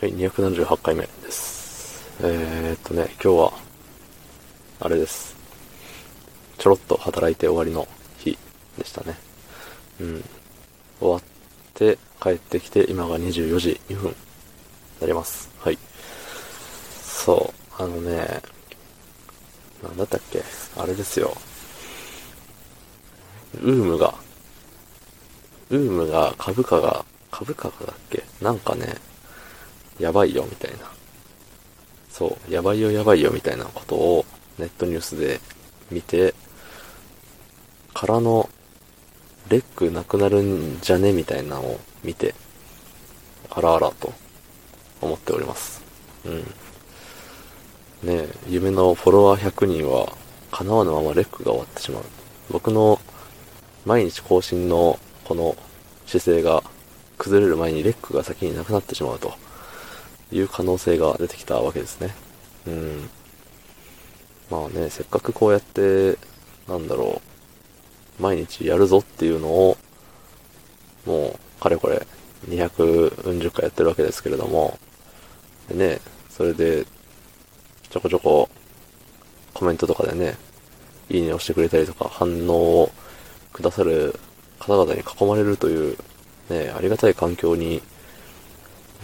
[0.00, 2.08] はい、278回目です。
[2.22, 3.52] えー、っとね、今日は、
[4.80, 5.36] あれです。
[6.56, 7.86] ちょろっと働いて終わりの
[8.16, 8.38] 日
[8.78, 9.18] でしたね。
[10.00, 10.24] うん。
[11.00, 11.22] 終わっ
[11.74, 14.16] て、帰ってきて、今が24時2分に、
[15.02, 15.50] なります。
[15.58, 15.76] はい。
[17.02, 18.40] そう、あのね、
[19.82, 20.42] なんだったっけ？
[20.78, 21.36] あれですよ。
[23.62, 24.14] ウームが、
[25.68, 28.24] ウームが株価が、株価がだっけ？
[28.40, 28.96] なんかね、
[30.00, 30.78] やばいよみたいな。
[32.10, 34.24] そう、やばいよやばいよみたいなことを
[34.58, 35.40] ネットニュースで
[35.90, 36.34] 見て、
[37.94, 38.48] からの、
[39.48, 41.12] レックなくなるんじゃね？
[41.12, 42.34] みたいなのを見て、
[43.50, 44.12] あらあらと
[45.00, 45.82] 思っております。
[46.24, 46.38] うん。
[46.40, 50.12] ねえ、夢のフォロワー100人は
[50.52, 52.04] 叶わぬままレックが終わってしまう。
[52.50, 53.00] 僕の
[53.84, 55.56] 毎日更新のこの
[56.06, 56.62] 姿勢が
[57.18, 59.34] 崩れる前にレックが先になくなってしまうと
[60.32, 62.14] いう可能性が出てきたわけですね。
[62.66, 63.10] うん。
[64.50, 66.18] まあね、せっかくこうやって、
[66.68, 67.20] なんだろ
[68.18, 69.76] う、毎日やるぞっていうのを、
[71.06, 72.06] もう、かれこれ、
[72.48, 74.78] 200回やってるわけですけれども、
[75.68, 76.84] でね、それで、
[77.90, 78.48] ちょこちょこ、
[79.54, 80.36] コメントとかでね、
[81.08, 82.92] いいねをしてくれたりとか、反応を
[83.52, 84.18] くださる
[84.58, 85.96] 方々に囲まれるという、
[86.48, 87.82] ね、ありがたい環境に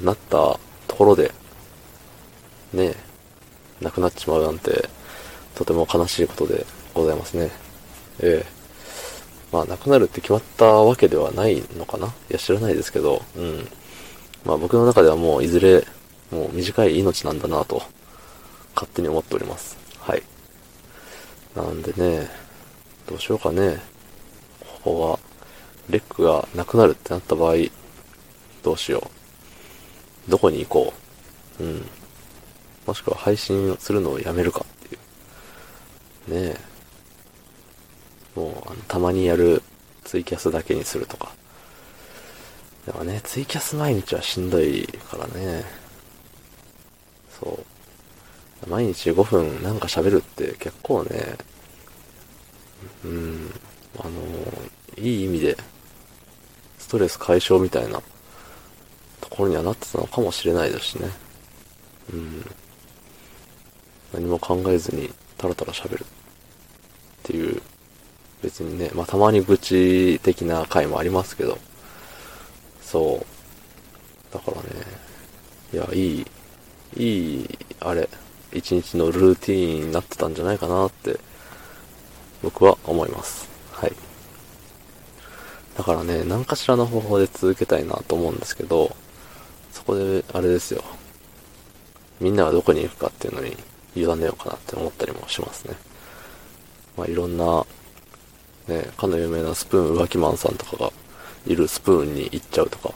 [0.00, 0.58] なった
[0.90, 1.32] ところで、
[2.72, 2.94] ね、
[3.80, 4.88] 亡くなっちまうなんて、
[5.54, 7.50] とても悲しいことでございますね。
[8.18, 8.60] ええ
[9.52, 12.08] まあ、亡くなるって決まったわけではないのかな？
[12.08, 13.68] いや、知らないですけど、うん。
[14.44, 15.86] まあ、僕の中ではもう、いずれ、
[16.30, 17.82] もう短い命なんだなと、
[18.74, 19.76] 勝手に思っております。
[19.98, 20.22] はい。
[21.54, 22.28] なんでね、
[23.06, 23.80] どうしようかね。
[24.84, 25.18] ここが、
[25.88, 27.54] レックがなくなるってなった場合、
[28.62, 29.19] どうしよう。
[30.30, 30.94] どこに行こ
[31.58, 31.62] う。
[31.62, 31.86] うん。
[32.86, 34.98] もしくは配信するのをやめるかってい
[36.38, 36.42] う。
[36.42, 38.38] ねえ。
[38.38, 39.62] もう、あの、たまにやる
[40.04, 41.32] ツイキャスだけにするとか。
[42.86, 45.64] でもね、ツイキャス毎日はしんどいからね。
[47.38, 47.60] そ
[48.66, 48.68] う。
[48.70, 51.36] 毎日5分なんか喋るって結構ね、
[53.04, 53.50] うん、
[53.98, 54.10] あの、
[54.98, 55.56] いい意味で、
[56.78, 58.02] ストレス解消みたいな
[59.30, 61.08] ところにはなってたのかもしれないですしね。
[62.12, 62.44] うん。
[64.12, 66.06] 何も考えずにタラタラ喋るっ
[67.22, 67.62] ていう、
[68.42, 71.58] 別にね、まあたまに愚痴的な回もありますけど、
[72.82, 74.34] そう。
[74.34, 74.68] だからね、
[75.72, 76.26] いや、いい、
[76.96, 78.08] いい、あれ、
[78.52, 81.18] 一日のルーティーンになってたんじゃないかなって、
[82.42, 83.48] 僕は思います。
[83.70, 83.92] はい。
[85.76, 88.96] だからね、何かしらの方法で続けたいなと思うんですけど、
[89.72, 90.82] そこで、あれですよ。
[92.20, 93.56] みんながどこに行くかっていうのに
[93.96, 95.74] 委ねようかなって思ったりもしますね。
[96.96, 97.64] まあ、いろんな、
[98.68, 100.92] ね、かの有名なスプーン浮気マンさんとかが
[101.46, 102.92] いるスプーンに行っちゃうとか。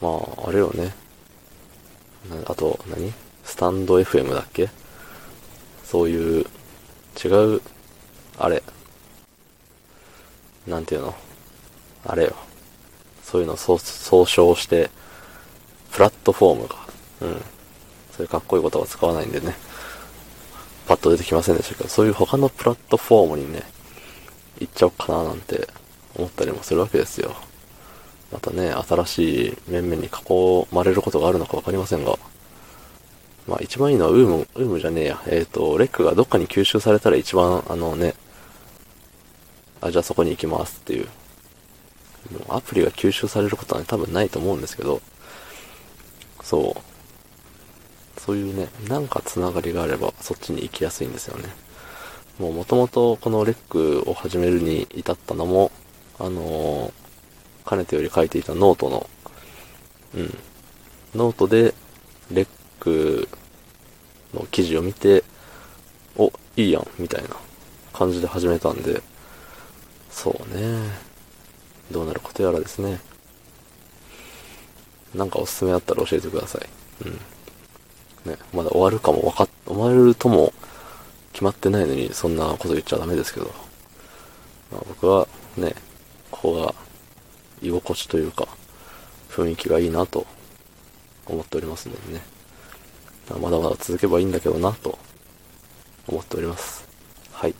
[0.00, 0.08] ま
[0.44, 0.94] あ、あれよね。
[2.46, 3.12] あと、何？
[3.44, 4.70] スタンド FM だっけ？
[5.84, 6.46] そういう、
[7.22, 7.62] 違う、
[8.38, 8.62] あれ。
[10.66, 11.14] なんていうの？
[12.04, 12.34] あれよ。
[13.22, 13.78] そういうのを総
[14.26, 14.90] 称して、
[15.98, 16.76] プラットフォームが。
[17.22, 17.42] うん。
[18.12, 19.56] そういうかっこいい言葉使わないんでね。
[20.86, 23.64] パッと出てきませんでしたけど、そういう他のプラットフォームにね、
[24.60, 25.66] 行っちゃおうかななんて
[26.14, 27.34] 思ったりもするわけですよ。
[28.30, 32.16] またね、新しい面々に囲まれることがあるのかわかりませんが。
[33.48, 35.20] まあ一番いいのはウーム、ウームじゃねえや。
[35.26, 38.14] えっ、と、レックがどっかに吸収されたら一番、あのね、
[39.80, 41.08] あ、じゃあそこに行きますっていう。
[42.30, 45.02] もうアプリが吸収されることは、ね、多分ないと思うんですけど、
[46.48, 46.76] そ
[48.16, 48.20] う。
[48.20, 51.44] そういうね、なんかつながりがあればそっちに行きやすいんですよね。
[52.38, 55.70] もう元々このレックを始めるに至ったのも、
[56.18, 56.92] あのー
[57.68, 59.06] かねてより書いていたノートの、
[60.14, 60.38] うん、
[61.14, 61.74] ノートで
[62.32, 62.48] レッ
[62.80, 63.28] ク
[64.32, 65.22] の記事を見て、
[66.16, 67.28] お、いいやん、みたいな
[67.92, 69.02] 感じで始めたんで、
[70.10, 70.78] そうね。
[71.90, 73.00] どうなることやらですね。
[75.14, 76.68] なんかおすすめあったら教えてください。
[77.06, 78.30] うん。
[78.30, 80.52] ね、まだ終わるかもわかっ、終わるとも
[81.32, 83.46] 決まってないのにそんなこと言っちゃダメですけど。
[84.70, 85.26] まあ、僕は
[85.56, 85.74] ね、
[86.30, 86.74] ここが
[87.62, 88.46] 居心地というか、
[89.30, 90.26] 雰囲気がいいなと
[91.26, 92.22] 思っておりますのでね。
[93.40, 94.98] まだまだ続けばいいんだけどなと
[96.06, 96.86] 思っております。
[97.32, 97.54] はい。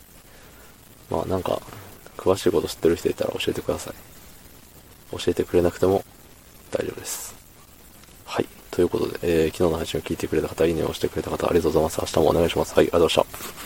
[1.11, 1.61] まあなんか、
[2.17, 3.95] 詳しいこと知ってる人いたら教えてください。
[5.17, 6.05] 教えてくれなくても
[6.71, 7.35] 大丈夫です。
[8.25, 8.47] はい。
[8.71, 12.01] ということで、えー、昨日の配信を聞いてくれた方、いいねを押してくれた方、ありがとうございます。
[12.01, 12.75] 明日もお願いします。
[12.75, 13.58] はい、ありがとうございました。